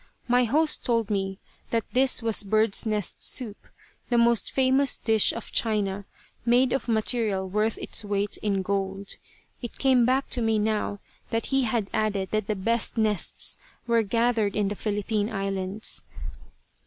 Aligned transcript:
My 0.27 0.45
host 0.45 0.83
told 0.83 1.11
me 1.11 1.37
that 1.69 1.83
this 1.93 2.23
was 2.23 2.41
birds' 2.41 2.87
nest 2.87 3.21
soup, 3.21 3.67
the 4.09 4.17
most 4.17 4.51
famous 4.51 4.97
dish 4.97 5.31
of 5.31 5.51
China, 5.51 6.05
made 6.43 6.73
of 6.73 6.87
material 6.89 7.47
worth 7.47 7.77
its 7.77 8.03
weight 8.03 8.35
in 8.37 8.63
gold. 8.63 9.17
It 9.61 9.77
came 9.77 10.03
back 10.03 10.27
to 10.31 10.41
me 10.41 10.57
now 10.57 11.01
that 11.29 11.45
he 11.53 11.65
had 11.65 11.87
added 11.93 12.31
that 12.31 12.47
the 12.47 12.55
best 12.55 12.97
nests 12.97 13.59
were 13.85 14.01
gathered 14.01 14.55
in 14.55 14.69
the 14.69 14.75
Philippine 14.75 15.29
Islands. 15.31 16.03